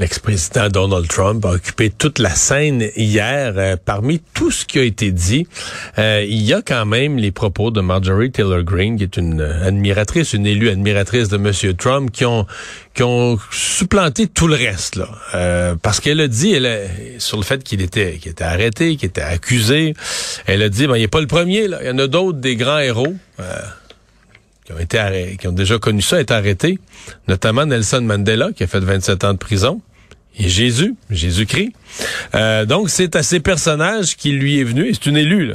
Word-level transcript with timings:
L'ex-président 0.00 0.70
Donald 0.70 1.06
Trump 1.08 1.44
a 1.44 1.50
occupé 1.50 1.90
toute 1.90 2.18
la 2.18 2.30
scène 2.30 2.88
hier. 2.96 3.52
Euh, 3.58 3.76
parmi 3.76 4.18
tout 4.32 4.50
ce 4.50 4.64
qui 4.64 4.78
a 4.78 4.82
été 4.82 5.12
dit, 5.12 5.46
euh, 5.98 6.24
il 6.26 6.40
y 6.40 6.54
a 6.54 6.62
quand 6.62 6.86
même 6.86 7.18
les 7.18 7.30
propos 7.30 7.70
de 7.70 7.82
Marjorie 7.82 8.30
Taylor 8.30 8.62
Greene, 8.62 8.96
qui 8.96 9.02
est 9.02 9.18
une 9.18 9.42
admiratrice, 9.42 10.32
une 10.32 10.46
élue 10.46 10.70
admiratrice 10.70 11.28
de 11.28 11.36
Monsieur 11.36 11.74
Trump, 11.74 12.10
qui 12.12 12.24
ont 12.24 12.46
qui 12.94 13.02
ont 13.02 13.38
supplanté 13.50 14.26
tout 14.26 14.48
le 14.48 14.54
reste 14.54 14.96
là, 14.96 15.08
euh, 15.34 15.74
parce 15.80 16.00
qu'elle 16.00 16.20
a 16.20 16.28
dit, 16.28 16.54
elle 16.54 16.88
sur 17.18 17.36
le 17.36 17.42
fait 17.42 17.62
qu'il 17.62 17.82
était 17.82 18.16
qu'il 18.16 18.32
était 18.32 18.42
arrêté, 18.42 18.96
qu'il 18.96 19.10
était 19.10 19.20
accusé, 19.20 19.92
elle 20.46 20.62
a 20.62 20.70
dit, 20.70 20.86
ben 20.86 20.96
il 20.96 21.02
n'est 21.02 21.08
pas 21.08 21.20
le 21.20 21.26
premier 21.26 21.68
là, 21.68 21.76
il 21.82 21.88
y 21.88 21.90
en 21.90 21.98
a 21.98 22.06
d'autres 22.06 22.38
des 22.38 22.56
grands 22.56 22.78
héros 22.78 23.14
qui 24.64 24.72
ont 24.72 24.78
été 24.78 25.36
qui 25.38 25.46
ont 25.46 25.52
déjà 25.52 25.78
connu 25.78 26.00
ça, 26.00 26.18
être 26.18 26.30
arrêtés, 26.30 26.78
notamment 27.28 27.66
Nelson 27.66 28.00
Mandela, 28.00 28.50
qui 28.52 28.62
a 28.62 28.66
fait 28.66 28.80
27 28.80 29.24
ans 29.24 29.32
de 29.34 29.38
prison 29.38 29.82
et 30.38 30.48
Jésus, 30.48 30.94
Jésus-Christ. 31.10 31.72
Euh, 32.34 32.64
donc, 32.64 32.90
c'est 32.90 33.16
à 33.16 33.22
ces 33.22 33.40
personnages 33.40 34.16
qui 34.16 34.32
lui 34.32 34.60
est 34.60 34.64
venu, 34.64 34.88
et 34.88 34.94
c'est 34.94 35.06
une 35.06 35.16
élue 35.16 35.52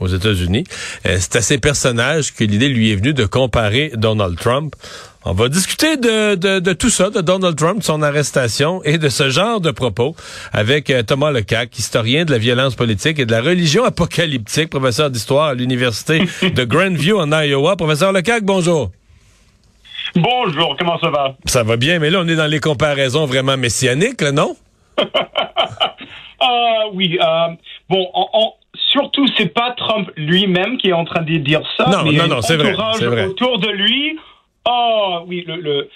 aux 0.00 0.08
États-Unis, 0.08 0.64
euh, 1.06 1.16
c'est 1.20 1.36
à 1.36 1.42
ces 1.42 1.58
personnages 1.58 2.34
que 2.34 2.44
l'idée 2.44 2.68
lui 2.68 2.92
est 2.92 2.96
venue 2.96 3.14
de 3.14 3.24
comparer 3.24 3.92
Donald 3.94 4.38
Trump. 4.38 4.74
On 5.24 5.32
va 5.32 5.48
discuter 5.48 5.96
de, 5.96 6.36
de, 6.36 6.60
de, 6.60 6.72
tout 6.72 6.90
ça, 6.90 7.10
de 7.10 7.20
Donald 7.20 7.56
Trump, 7.56 7.82
son 7.82 8.02
arrestation 8.02 8.82
et 8.84 8.98
de 8.98 9.08
ce 9.08 9.28
genre 9.28 9.60
de 9.60 9.70
propos 9.70 10.14
avec 10.52 10.90
euh, 10.90 11.02
Thomas 11.02 11.32
Lecac, 11.32 11.76
historien 11.78 12.24
de 12.24 12.30
la 12.30 12.38
violence 12.38 12.76
politique 12.76 13.18
et 13.18 13.26
de 13.26 13.32
la 13.32 13.42
religion 13.42 13.84
apocalyptique, 13.84 14.70
professeur 14.70 15.10
d'histoire 15.10 15.48
à 15.48 15.54
l'Université 15.54 16.22
de 16.42 16.64
Grandview 16.64 17.18
en 17.18 17.30
Iowa. 17.32 17.76
Professeur 17.76 18.12
Lecac, 18.12 18.44
bonjour. 18.44 18.90
Bonjour, 20.14 20.76
comment 20.78 20.98
ça 20.98 21.10
va? 21.10 21.36
Ça 21.44 21.62
va 21.62 21.76
bien, 21.76 21.98
mais 21.98 22.10
là, 22.10 22.20
on 22.22 22.28
est 22.28 22.36
dans 22.36 22.46
les 22.46 22.60
comparaisons 22.60 23.26
vraiment 23.26 23.56
messianiques, 23.56 24.20
là, 24.20 24.32
non? 24.32 24.56
Ah 26.40 26.84
oui. 26.92 27.18
Euh, 27.20 27.48
bon, 27.88 28.08
surtout, 28.92 29.26
c'est 29.36 29.52
pas 29.52 29.72
Trump 29.76 30.08
lui-même 30.16 30.78
qui 30.78 30.90
est 30.90 30.92
en 30.92 31.04
train 31.04 31.22
de 31.22 31.36
dire 31.38 31.62
ça. 31.76 31.86
Non, 31.90 32.04
mais 32.04 32.16
non, 32.16 32.28
non, 32.28 32.42
c'est 32.42 32.56
vrai, 32.56 32.74
vrai. 32.74 33.26
Autour 33.26 33.58
de 33.58 33.68
lui. 33.68 34.16
Oh 34.64 35.24
oui, 35.26 35.44
le, 35.46 35.88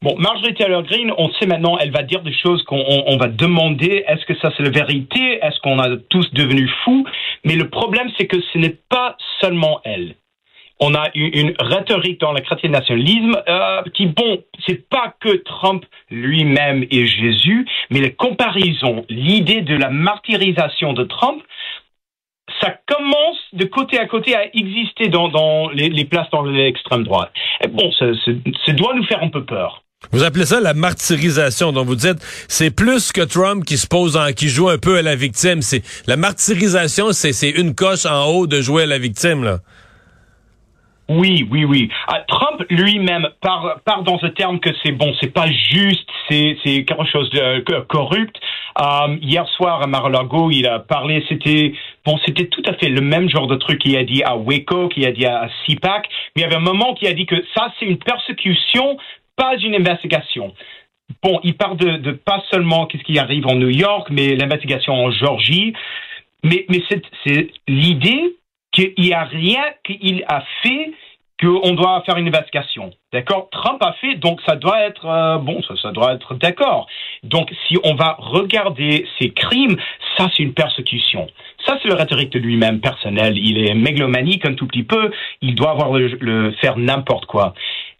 Bon, 0.00 0.14
Marjorie 0.16 0.54
Taylor 0.54 0.84
Greene, 0.84 1.12
on 1.18 1.28
sait 1.32 1.46
maintenant, 1.46 1.76
elle 1.78 1.90
va 1.90 2.04
dire 2.04 2.22
des 2.22 2.32
choses 2.32 2.62
qu'on 2.64 2.84
on, 3.06 3.16
va 3.16 3.26
demander. 3.26 4.04
Est-ce 4.06 4.24
que 4.26 4.38
ça 4.38 4.52
c'est 4.56 4.62
la 4.62 4.70
vérité? 4.70 5.40
Est-ce 5.42 5.58
qu'on 5.60 5.80
a 5.80 5.96
tous 6.08 6.32
devenu 6.34 6.70
fous? 6.84 7.04
Mais 7.44 7.56
le 7.56 7.68
problème, 7.68 8.08
c'est 8.16 8.28
que 8.28 8.40
ce 8.52 8.58
n'est 8.58 8.76
pas 8.88 9.16
seulement 9.40 9.80
elle 9.84 10.14
on 10.80 10.94
a 10.94 11.10
une, 11.14 11.54
rhétorique 11.58 12.20
dans 12.20 12.32
le 12.32 12.40
chrétien 12.40 12.70
nationalisme 12.70 13.36
euh, 13.48 13.82
qui, 13.94 14.06
bon, 14.06 14.42
c'est 14.66 14.88
pas 14.88 15.14
que 15.20 15.36
Trump 15.36 15.84
lui-même 16.10 16.84
et 16.90 17.06
Jésus, 17.06 17.66
mais 17.90 18.00
les 18.00 18.12
comparaisons, 18.12 19.04
l'idée 19.08 19.62
de 19.62 19.76
la 19.76 19.90
martyrisation 19.90 20.92
de 20.92 21.04
Trump, 21.04 21.42
ça 22.60 22.74
commence 22.86 23.36
de 23.52 23.64
côté 23.64 23.98
à 23.98 24.06
côté 24.06 24.34
à 24.34 24.44
exister 24.54 25.08
dans, 25.08 25.68
les, 25.70 26.04
places 26.04 26.30
dans 26.30 26.42
l'extrême 26.42 27.04
droite. 27.04 27.30
Et 27.62 27.68
bon, 27.68 27.90
ça, 27.92 28.06
doit 28.72 28.94
nous 28.94 29.04
faire 29.04 29.22
un 29.22 29.28
peu 29.28 29.44
peur. 29.44 29.82
Vous 30.12 30.22
appelez 30.22 30.46
ça 30.46 30.60
la 30.60 30.74
martyrisation, 30.74 31.72
donc 31.72 31.86
vous 31.86 31.96
dites 31.96 32.18
c'est 32.46 32.70
plus 32.70 33.10
que 33.10 33.20
Trump 33.20 33.64
qui 33.64 33.76
se 33.76 33.88
pose 33.88 34.16
en, 34.16 34.32
qui 34.32 34.48
joue 34.48 34.68
un 34.68 34.78
peu 34.78 34.96
à 34.96 35.02
la 35.02 35.16
victime. 35.16 35.60
C'est 35.60 35.82
la 36.06 36.16
martyrisation, 36.16 37.12
c'est 37.12 37.50
une 37.50 37.74
coche 37.74 38.06
en 38.06 38.26
haut 38.26 38.46
de 38.46 38.60
jouer 38.60 38.84
à 38.84 38.86
la 38.86 38.98
victime 38.98 39.42
là. 39.42 39.58
Oui, 41.08 41.48
oui, 41.50 41.64
oui. 41.64 41.88
Ah, 42.06 42.20
Trump 42.28 42.62
lui-même 42.68 43.28
part, 43.40 44.02
dans 44.02 44.18
ce 44.18 44.26
terme 44.26 44.60
que 44.60 44.68
c'est 44.82 44.92
bon, 44.92 45.14
c'est 45.20 45.32
pas 45.32 45.46
juste, 45.46 46.06
c'est 46.28 46.56
quelque 46.64 47.06
chose 47.10 47.30
de 47.30 47.60
corrupt. 47.88 48.36
Euh, 48.78 49.16
hier 49.22 49.48
soir 49.56 49.82
à 49.82 49.86
Mar-a-Lago, 49.86 50.50
il 50.50 50.66
a 50.66 50.80
parlé, 50.80 51.24
c'était 51.28 51.72
bon, 52.04 52.18
c'était 52.26 52.46
tout 52.46 52.62
à 52.66 52.74
fait 52.74 52.90
le 52.90 53.00
même 53.00 53.28
genre 53.30 53.46
de 53.46 53.56
truc 53.56 53.80
qu'il 53.80 53.96
a 53.96 54.04
dit 54.04 54.22
à 54.22 54.36
Waco, 54.36 54.88
qu'il 54.88 55.06
a 55.06 55.12
dit 55.12 55.24
à 55.24 55.48
CPAC, 55.66 56.08
mais 56.36 56.42
il 56.42 56.42
y 56.42 56.44
avait 56.44 56.56
un 56.56 56.60
moment 56.60 56.94
qui 56.94 57.06
a 57.06 57.14
dit 57.14 57.24
que 57.24 57.42
ça 57.56 57.72
c'est 57.78 57.86
une 57.86 57.98
persécution, 57.98 58.98
pas 59.34 59.56
une 59.56 59.74
investigation. 59.74 60.52
Bon, 61.22 61.40
il 61.42 61.56
parle 61.56 61.78
de, 61.78 61.96
de 61.96 62.12
pas 62.12 62.42
seulement 62.50 62.84
qu'est-ce 62.84 63.04
qui 63.04 63.18
arrive 63.18 63.46
en 63.46 63.54
New 63.54 63.70
York, 63.70 64.08
mais 64.10 64.36
l'investigation 64.36 64.92
en 64.92 65.10
Georgie. 65.10 65.72
Mais, 66.44 66.66
mais 66.68 66.82
c'est 67.24 67.50
l'idée 67.66 68.36
qu'il 68.78 69.04
n'y 69.04 69.12
a 69.12 69.24
rien 69.24 69.62
qu'il 69.84 70.24
a 70.28 70.42
fait 70.62 70.92
qu'on 71.40 71.74
doit 71.74 72.02
faire 72.04 72.16
une 72.16 72.26
investigation. 72.26 72.90
D'accord? 73.12 73.48
Trump 73.52 73.80
a 73.80 73.92
fait, 73.94 74.16
donc 74.16 74.40
ça 74.44 74.56
doit 74.56 74.80
être 74.80 75.06
euh, 75.06 75.38
bon, 75.38 75.60
ça, 75.62 75.92
doit 75.92 76.14
être 76.14 76.34
d'accord. 76.34 76.88
Donc 77.22 77.50
si 77.66 77.76
on 77.84 77.94
va 77.94 78.16
regarder 78.18 79.06
ces 79.18 79.30
crimes, 79.30 79.76
ça 80.16 80.28
c'est 80.36 80.42
une 80.42 80.52
persécution. 80.52 81.28
Ça 81.64 81.78
c'est 81.80 81.88
le 81.88 81.94
rhétorique 81.94 82.32
de 82.32 82.40
lui-même 82.40 82.80
personnel. 82.80 83.38
Il 83.38 83.58
est 83.58 83.74
mégalomanique 83.74 84.46
un 84.46 84.54
tout 84.54 84.66
petit 84.66 84.82
peu. 84.82 85.12
Il 85.40 85.54
doit 85.54 85.70
avoir 85.70 85.92
le, 85.92 86.50
faire 86.60 86.76
n'importe 86.76 87.26
quoi. 87.26 87.54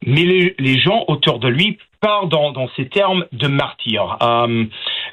Mais 0.05 0.25
les, 0.25 0.79
gens 0.79 1.05
autour 1.07 1.39
de 1.39 1.49
lui 1.49 1.79
parlent 2.01 2.29
dans, 2.29 2.53
dans 2.53 2.69
ces 2.77 2.89
termes 2.89 3.25
de 3.33 3.47
martyr. 3.47 4.17
Euh, 4.23 4.65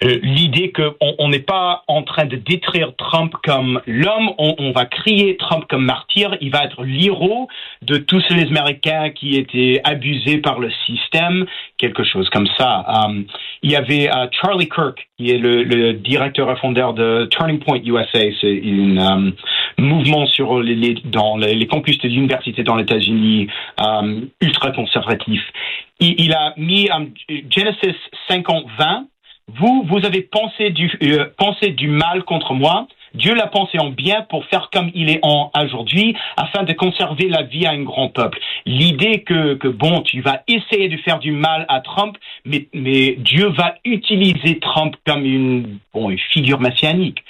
euh, 0.04 0.20
l'idée 0.22 0.72
qu'on 0.72 1.30
n'est 1.30 1.40
pas 1.40 1.84
en 1.88 2.04
train 2.04 2.26
de 2.26 2.36
détruire 2.36 2.94
Trump 2.98 3.34
comme 3.44 3.82
l'homme, 3.88 4.32
on, 4.38 4.72
va 4.72 4.86
crier 4.86 5.38
Trump 5.38 5.66
comme 5.70 5.86
martyr, 5.86 6.36
il 6.42 6.52
va 6.52 6.64
être 6.66 6.84
l'héros 6.84 7.48
de 7.82 7.98
tous 7.98 8.24
les 8.30 8.48
Américains 8.48 9.10
qui 9.12 9.36
étaient 9.36 9.82
abusés 9.84 10.40
par 10.40 10.60
le 10.60 10.70
système, 10.86 11.46
quelque 11.78 12.04
chose 12.04 12.30
comme 12.30 12.48
ça. 12.58 12.86
Euh, 12.88 13.24
il 13.64 13.72
y 13.72 13.76
avait 13.76 14.10
euh, 14.10 14.28
Charlie 14.32 14.68
Kirk, 14.68 15.08
qui 15.18 15.32
est 15.32 15.38
le, 15.38 15.94
directeur 15.94 16.52
et 16.52 16.56
fondeur 16.58 16.94
de 16.94 17.28
Turning 17.32 17.60
Point 17.60 17.80
USA, 17.86 18.20
c'est 18.42 18.62
un 18.98 19.32
mouvement 19.78 20.26
sur 20.28 20.62
les, 20.62 20.96
dans 21.06 21.38
les, 21.38 21.68
campus 21.68 21.98
des 22.00 22.10
universités 22.10 22.64
dans 22.64 22.76
les 22.76 22.84
États-Unis 22.84 23.48
ultra 24.42 24.72
conservatif. 24.72 25.42
Il, 26.00 26.16
il, 26.20 26.34
a 26.34 26.54
mis 26.58 26.90
Genesis 27.50 27.96
50-20 28.30 29.06
vous, 29.54 29.86
vous 29.88 30.06
avez 30.06 30.22
pensé 30.22 30.72
du, 30.72 30.92
euh, 31.04 31.26
pensé 31.38 31.70
du 31.70 31.88
mal 31.88 32.24
contre 32.24 32.54
moi. 32.54 32.88
Dieu 33.14 33.34
l'a 33.34 33.48
pensé 33.48 33.80
en 33.80 33.92
bien 33.92 34.24
pour 34.24 34.44
faire 34.46 34.70
comme 34.74 34.92
il 34.94 35.10
est 35.10 35.20
en 35.22 35.50
aujourd'hui, 35.62 36.18
afin 36.36 36.64
de 36.64 36.74
conserver 36.74 37.30
la 37.30 37.44
vie 37.44 37.66
à 37.66 37.72
un 37.72 37.84
grand 37.84 38.10
peuple. 38.10 38.40
L'idée 38.66 39.24
que, 39.24 39.68
bon, 39.68 40.02
tu 40.02 40.20
vas 40.22 40.42
essayer 40.48 40.90
de 40.90 40.98
faire 40.98 41.20
du 41.20 41.32
mal 41.32 41.66
à 41.70 41.80
Trump, 41.80 42.18
mais, 42.44 42.68
mais 42.74 43.16
Dieu 43.18 43.48
va 43.50 43.76
utiliser 43.86 44.60
Trump 44.60 44.96
comme 45.08 45.24
une, 45.24 45.80
bon, 45.94 46.10
une 46.10 46.20
figure 46.20 46.60
messianique. 46.60 47.24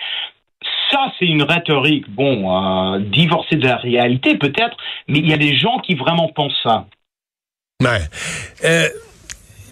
Ça, 0.90 1.12
c'est 1.20 1.26
une 1.26 1.44
rhétorique, 1.44 2.10
bon, 2.10 2.50
euh, 2.50 3.00
divorcée 3.00 3.58
de 3.58 3.68
la 3.68 3.76
réalité 3.76 4.38
peut-être, 4.38 4.78
mais 5.08 5.20
il 5.20 5.30
y 5.30 5.34
a 5.34 5.38
des 5.38 5.56
gens 5.56 5.78
qui 5.80 5.94
vraiment 5.94 6.30
pensent 6.30 6.60
ça. 6.64 6.88
Ouais. 7.84 8.02
Euh 8.64 8.88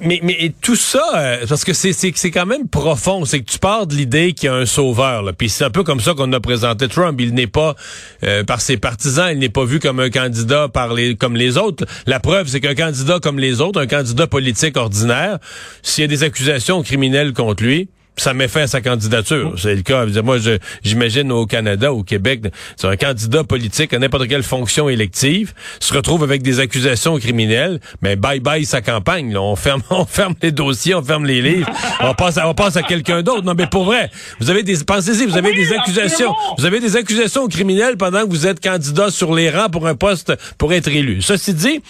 mais, 0.03 0.53
tout 0.61 0.75
ça, 0.75 1.03
euh, 1.15 1.45
parce 1.47 1.63
que 1.63 1.73
c'est, 1.73 2.31
quand 2.31 2.45
même 2.45 2.67
profond, 2.67 3.25
c'est 3.25 3.39
que 3.39 3.49
tu 3.49 3.59
pars 3.59 3.87
de 3.87 3.95
l'idée 3.95 4.33
qu'il 4.33 4.47
y 4.47 4.49
a 4.49 4.55
un 4.55 4.65
sauveur. 4.65 5.23
Puis 5.37 5.49
c'est 5.49 5.63
un 5.63 5.69
peu 5.69 5.83
comme 5.83 5.99
ça 5.99 6.13
qu'on 6.13 6.31
a 6.33 6.39
présenté 6.39 6.87
Trump. 6.87 7.19
Il 7.21 7.33
n'est 7.33 7.47
pas, 7.47 7.75
euh, 8.23 8.43
par 8.43 8.61
ses 8.61 8.77
partisans, 8.77 9.29
il 9.31 9.39
n'est 9.39 9.49
pas 9.49 9.65
vu 9.65 9.79
comme 9.79 9.99
un 9.99 10.09
candidat 10.09 10.67
par 10.67 10.93
les, 10.93 11.15
comme 11.15 11.35
les 11.35 11.57
autres. 11.57 11.85
La 12.05 12.19
preuve, 12.19 12.47
c'est 12.47 12.59
qu'un 12.59 12.75
candidat 12.75 13.19
comme 13.19 13.39
les 13.39 13.61
autres, 13.61 13.81
un 13.81 13.87
candidat 13.87 14.27
politique 14.27 14.77
ordinaire, 14.77 15.39
s'il 15.81 16.03
y 16.03 16.05
a 16.05 16.07
des 16.07 16.23
accusations 16.23 16.81
criminelles 16.83 17.33
contre 17.33 17.63
lui, 17.63 17.89
ça 18.17 18.33
met 18.33 18.47
fin 18.47 18.61
à 18.61 18.67
sa 18.67 18.81
candidature. 18.81 19.53
C'est 19.57 19.75
le 19.75 19.81
cas. 19.81 20.05
Moi, 20.23 20.37
j'imagine 20.83 21.31
au 21.31 21.45
Canada, 21.45 21.93
au 21.93 22.03
Québec, 22.03 22.41
un 22.83 22.95
candidat 22.95 23.43
politique 23.43 23.93
à 23.93 23.99
n'importe 23.99 24.27
quelle 24.27 24.43
fonction 24.43 24.89
élective 24.89 25.53
se 25.79 25.93
retrouve 25.93 26.23
avec 26.23 26.41
des 26.43 26.59
accusations 26.59 27.17
criminelles, 27.17 27.79
mais 28.01 28.15
bye 28.15 28.39
bye 28.39 28.65
sa 28.65 28.81
campagne. 28.81 29.35
On 29.37 29.55
ferme, 29.55 29.81
on 29.89 30.05
ferme 30.05 30.35
les 30.41 30.51
dossiers, 30.51 30.95
on 30.95 31.03
ferme 31.03 31.25
les 31.25 31.41
livres, 31.41 31.69
on 32.01 32.13
passe, 32.13 32.37
à, 32.37 32.47
on 32.47 32.53
passe 32.53 32.77
à 32.77 32.83
quelqu'un 32.83 33.21
d'autre. 33.23 33.43
Non, 33.43 33.53
mais 33.55 33.67
pour 33.67 33.85
vrai, 33.85 34.11
vous 34.39 34.49
avez 34.49 34.63
des, 34.63 34.77
pensez-y, 34.85 35.25
vous 35.25 35.37
avez 35.37 35.53
des 35.53 35.73
accusations, 35.73 36.33
vous 36.57 36.65
avez 36.65 36.79
des 36.79 36.95
accusations 36.95 37.47
criminelles 37.47 37.97
pendant 37.97 38.23
que 38.23 38.29
vous 38.29 38.47
êtes 38.47 38.59
candidat 38.59 39.09
sur 39.09 39.33
les 39.33 39.49
rangs 39.49 39.69
pour 39.69 39.87
un 39.87 39.95
poste 39.95 40.33
pour 40.57 40.73
être 40.73 40.89
élu. 40.89 41.21
Ceci 41.21 41.53
dit. 41.53 41.81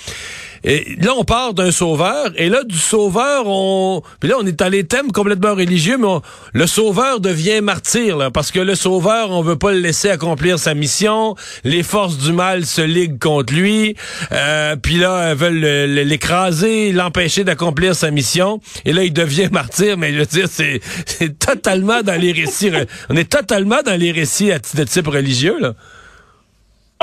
Et 0.63 0.95
là, 1.01 1.11
on 1.17 1.25
part 1.25 1.53
d'un 1.53 1.71
sauveur, 1.71 2.31
et 2.37 2.47
là, 2.47 2.63
du 2.63 2.77
sauveur, 2.77 3.43
on... 3.47 4.01
Puis 4.19 4.29
là, 4.29 4.35
on 4.39 4.45
est 4.45 4.57
dans 4.57 4.69
les 4.69 4.85
thèmes 4.85 5.11
complètement 5.11 5.55
religieux, 5.55 5.97
mais 5.97 6.07
le 6.53 6.67
sauveur 6.67 7.19
devient 7.19 7.59
martyr, 7.61 8.15
là, 8.15 8.31
parce 8.31 8.51
que 8.51 8.59
le 8.59 8.75
sauveur, 8.75 9.31
on 9.31 9.41
veut 9.41 9.57
pas 9.57 9.73
le 9.73 9.79
laisser 9.79 10.09
accomplir 10.09 10.59
sa 10.59 10.73
mission, 10.73 11.35
les 11.65 11.83
forces 11.83 12.17
du 12.17 12.31
mal 12.31 12.65
se 12.65 12.81
liguent 12.81 13.19
contre 13.19 13.53
lui, 13.53 13.95
euh, 14.31 14.77
puis 14.77 14.95
là, 14.95 15.31
elles 15.31 15.37
veulent 15.37 15.99
l'écraser, 16.01 16.93
l'empêcher 16.93 17.43
d'accomplir 17.43 17.93
sa 17.93 18.09
mission, 18.09 18.61
et 18.85 18.93
là, 18.93 19.03
il 19.03 19.13
devient 19.13 19.49
martyr, 19.51 19.97
mais 19.97 20.13
je 20.13 20.19
veux 20.19 20.25
dire, 20.25 20.47
c'est 20.49 21.39
totalement 21.39 22.03
dans 22.03 22.19
les 22.19 22.31
récits, 22.31 22.71
on 23.09 23.17
est 23.17 23.29
totalement 23.29 23.81
dans 23.85 23.99
les 23.99 24.11
récits 24.11 24.51
de 24.75 24.83
type 24.85 25.07
religieux, 25.07 25.57
là. 25.59 25.73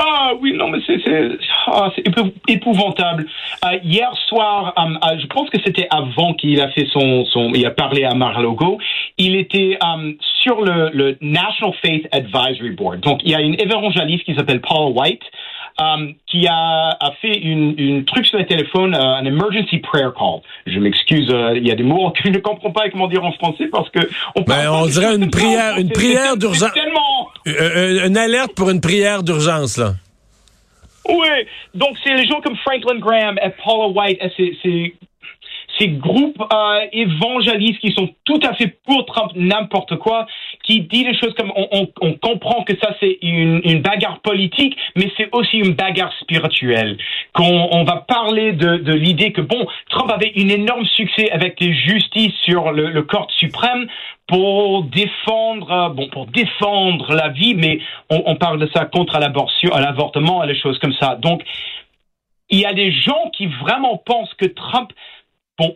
Ah 0.03 0.31
oui, 0.39 0.53
non, 0.53 0.69
mais 0.69 0.79
c'est 0.87 0.99
ah, 1.67 1.91
épouvantable. 2.47 3.27
Euh, 3.65 3.77
hier 3.83 4.11
soir, 4.27 4.73
euh, 4.75 4.81
euh, 4.81 5.19
je 5.19 5.27
pense 5.27 5.47
que 5.51 5.59
c'était 5.63 5.87
avant 5.91 6.33
qu'il 6.33 6.59
a 6.59 6.69
fait 6.69 6.87
son, 6.91 7.23
son, 7.25 7.51
il 7.53 7.63
a 7.67 7.69
parlé 7.69 8.03
à 8.03 8.15
Mar-a-Lago. 8.15 8.79
Il 9.19 9.35
était 9.35 9.77
sur 10.41 10.61
le, 10.61 10.89
le 10.91 11.17
National 11.21 11.75
Faith 11.83 12.07
Advisory 12.11 12.71
Board. 12.71 13.01
Donc, 13.01 13.21
il 13.23 13.31
y 13.31 13.35
a 13.35 13.41
une 13.41 13.59
évangéliste 13.61 14.23
qui 14.23 14.33
s'appelle 14.33 14.61
Paul 14.61 14.93
White. 14.93 15.21
Um, 15.79 16.13
qui 16.27 16.45
a, 16.47 16.97
a 16.99 17.11
fait 17.21 17.35
une, 17.35 17.73
une, 17.77 18.05
truc 18.05 18.25
sur 18.25 18.37
le 18.37 18.45
téléphone, 18.45 18.93
un 18.93 19.25
emergency 19.25 19.79
prayer 19.79 20.09
call. 20.17 20.41
Je 20.67 20.77
m'excuse, 20.79 21.33
il 21.55 21.67
y 21.67 21.71
a 21.71 21.75
des 21.75 21.83
mots 21.83 22.11
que 22.11 22.21
je 22.23 22.29
ne 22.29 22.37
comprends 22.37 22.71
pas 22.71 22.89
comment 22.89 23.07
dire 23.07 23.23
en 23.23 23.31
français 23.31 23.67
parce 23.71 23.89
que 23.89 23.99
on, 24.35 24.41
ben, 24.41 24.69
on 24.69 24.85
dirait 24.85 25.15
une 25.15 25.29
prière, 25.29 25.77
une 25.77 25.89
prière 25.89 26.37
d'urgence. 26.37 26.71
Euh, 27.47 27.51
euh, 27.51 28.07
une 28.07 28.17
alerte 28.17 28.53
pour 28.55 28.69
une 28.69 28.81
prière 28.81 29.23
d'urgence, 29.23 29.77
là. 29.77 29.93
Oui, 31.09 31.27
donc 31.73 31.97
c'est 32.03 32.13
les 32.13 32.27
gens 32.27 32.41
comme 32.41 32.55
Franklin 32.57 32.99
Graham 32.99 33.39
et 33.43 33.49
Paula 33.63 33.87
White, 33.87 34.19
c'est 34.37 34.51
ces 34.61 34.93
groupes 35.89 36.41
euh, 36.41 36.79
évangélistes 36.91 37.79
qui 37.79 37.91
sont 37.91 38.09
tout 38.25 38.39
à 38.43 38.53
fait 38.53 38.79
pour 38.85 39.05
Trump 39.05 39.31
n'importe 39.35 39.97
quoi, 39.97 40.25
qui 40.63 40.81
disent 40.81 41.05
des 41.05 41.17
choses 41.17 41.33
comme 41.35 41.51
on, 41.55 42.13
comprend 42.21 42.63
que 42.63 42.73
ça 42.81 42.95
c'est 42.99 43.17
une, 43.21 43.81
bagarre 43.81 44.19
politique, 44.19 44.77
mais 44.95 45.11
c'est 45.17 45.29
aussi 45.33 45.57
une 45.57 45.73
bagarre 45.73 46.13
spirituelle. 46.21 46.97
Qu'on 47.33 47.69
on 47.71 47.83
va 47.83 47.97
parler 48.07 48.53
de, 48.53 48.93
l'idée 48.93 49.31
que 49.31 49.41
bon, 49.41 49.65
Trump 49.89 50.11
avait 50.11 50.31
un 50.37 50.49
énorme 50.49 50.85
succès 50.85 51.31
avec 51.31 51.59
les 51.59 51.73
justices 51.73 52.33
sur 52.43 52.71
le, 52.71 52.89
le 52.89 53.01
corps 53.03 53.31
suprême 53.37 53.87
pour 54.31 54.83
défendre, 54.83 55.71
euh, 55.71 55.89
bon, 55.89 56.07
pour 56.07 56.25
défendre 56.27 57.13
la 57.13 57.29
vie, 57.29 57.53
mais 57.53 57.79
on, 58.09 58.35
parle 58.35 58.59
de 58.59 58.69
ça 58.73 58.85
contre 58.85 59.19
l'avortement 59.19 60.43
les 60.43 60.55
choses 60.55 60.79
comme 60.79 60.93
ça. 60.93 61.15
Donc, 61.15 61.43
il 62.49 62.59
y 62.59 62.65
a 62.65 62.73
des 62.73 62.91
gens 62.91 63.29
qui 63.35 63.47
vraiment 63.47 63.97
pensent 63.97 64.33
que 64.35 64.45
Trump 64.45 64.91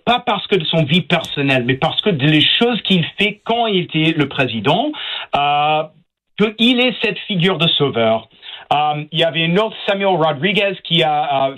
Pas 0.05 0.19
parce 0.19 0.47
que 0.47 0.55
de 0.55 0.65
son 0.65 0.83
vie 0.83 1.01
personnelle, 1.01 1.63
mais 1.65 1.75
parce 1.75 2.01
que 2.01 2.09
des 2.09 2.41
choses 2.41 2.81
qu'il 2.83 3.05
fait 3.17 3.41
quand 3.43 3.67
il 3.67 3.81
était 3.83 4.13
le 4.17 4.27
président, 4.27 4.91
euh, 5.35 5.83
qu'il 6.37 6.79
est 6.79 6.95
cette 7.01 7.19
figure 7.19 7.57
de 7.57 7.67
sauveur. 7.67 8.27
Euh, 8.73 9.03
il 9.11 9.19
y 9.19 9.23
avait 9.23 9.45
un 9.45 9.55
autre 9.57 9.75
Samuel 9.87 10.15
Rodriguez 10.15 10.73
qui 10.83 11.03
a, 11.03 11.53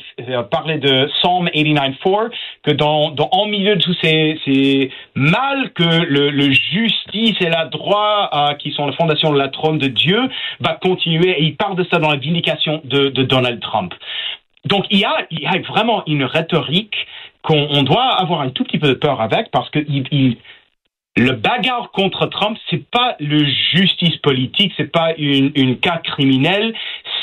parlé 0.51 0.77
de 0.77 1.05
Psalm 1.21 1.47
89.4, 1.47 2.31
que 2.63 2.71
dans, 2.71 3.15
en 3.31 3.45
milieu 3.45 3.75
de 3.77 3.81
tous 3.81 3.95
ces, 4.01 4.39
ces 4.45 4.91
mal 5.15 5.71
que 5.73 5.83
le, 5.83 6.51
justice 6.51 7.35
et 7.39 7.49
la 7.49 7.65
droit, 7.65 8.29
euh, 8.33 8.53
qui 8.55 8.71
sont 8.71 8.85
la 8.85 8.93
fondation 8.93 9.31
de 9.31 9.37
la 9.37 9.47
trône 9.47 9.77
de 9.77 9.87
Dieu, 9.87 10.19
va 10.59 10.73
continuer. 10.73 11.31
Et 11.39 11.43
il 11.43 11.55
parle 11.55 11.75
de 11.77 11.85
ça 11.91 11.99
dans 11.99 12.09
la 12.09 12.17
vindication 12.17 12.81
de, 12.83 13.09
Donald 13.09 13.61
Trump. 13.61 13.93
Donc 14.65 14.85
il 14.89 14.99
y 14.99 15.05
a 15.05 15.17
vraiment 15.69 16.03
une 16.07 16.23
rhétorique 16.23 16.95
qu'on 17.43 17.83
doit 17.83 18.13
avoir 18.19 18.41
un 18.41 18.49
tout 18.49 18.63
petit 18.63 18.79
peu 18.79 18.89
de 18.89 18.93
peur 18.93 19.21
avec 19.21 19.51
parce 19.51 19.69
que 19.69 19.79
le 21.17 21.31
bagarre 21.31 21.91
contre 21.91 22.27
Trump, 22.27 22.57
c'est 22.69 22.89
pas 22.89 23.15
le 23.19 23.45
justice 23.73 24.17
politique, 24.17 24.73
c'est 24.77 24.91
pas 24.91 25.13
une, 25.17 25.79
cas 25.79 25.97
criminel, 25.97 26.73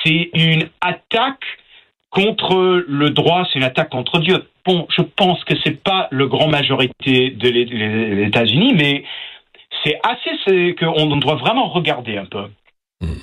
c'est 0.02 0.30
une 0.34 0.68
attaque 0.80 1.44
contre 2.10 2.84
le 2.88 3.10
droit, 3.10 3.46
c'est 3.52 3.58
une 3.58 3.64
attaque 3.64 3.90
contre 3.90 4.18
Dieu. 4.20 4.44
Bon, 4.64 4.86
je 4.96 5.02
pense 5.02 5.42
que 5.44 5.54
c'est 5.62 5.82
pas 5.82 6.08
le 6.10 6.26
grand 6.26 6.48
majorité 6.48 7.30
de 7.30 7.48
les 7.48 8.26
États-Unis, 8.26 8.74
mais 8.74 9.04
c'est 9.84 9.98
assez 10.02 10.74
qu'on 10.74 11.16
doit 11.16 11.36
vraiment 11.36 11.68
regarder 11.68 12.16
un 12.16 12.24
peu. 12.24 12.46
Hmm. 13.00 13.18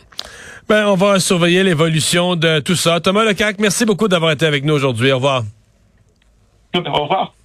Ben, 0.69 0.87
on 0.87 0.95
va 0.95 1.19
surveiller 1.19 1.63
l'évolution 1.63 2.35
de 2.35 2.59
tout 2.59 2.75
ça. 2.75 2.99
Thomas 2.99 3.25
Lecac, 3.25 3.59
merci 3.59 3.85
beaucoup 3.85 4.07
d'avoir 4.07 4.31
été 4.31 4.45
avec 4.45 4.63
nous 4.63 4.73
aujourd'hui. 4.73 5.11
Au 5.11 5.15
revoir. 5.15 5.44
Au 6.75 7.03
revoir. 7.03 7.35